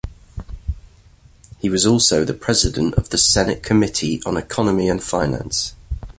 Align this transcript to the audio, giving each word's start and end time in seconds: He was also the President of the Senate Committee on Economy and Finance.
He 1.59 1.69
was 1.69 1.85
also 1.85 2.25
the 2.25 2.33
President 2.33 2.95
of 2.95 3.09
the 3.11 3.19
Senate 3.19 3.61
Committee 3.61 4.19
on 4.25 4.35
Economy 4.35 4.89
and 4.89 4.99
Finance. 5.03 5.75